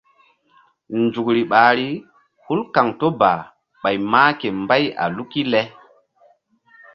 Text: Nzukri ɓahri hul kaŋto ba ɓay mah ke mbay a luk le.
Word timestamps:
Nzukri 0.99 1.41
ɓahri 1.51 1.87
hul 2.43 2.59
kaŋto 2.73 3.07
ba 3.19 3.31
ɓay 3.81 3.97
mah 4.11 4.29
ke 4.39 4.47
mbay 4.61 4.83
a 5.03 5.05
luk 5.15 5.31
le. 5.51 5.61